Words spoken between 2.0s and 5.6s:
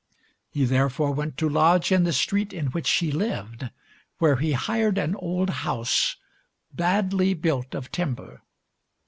the street in which she lived, where he hired an old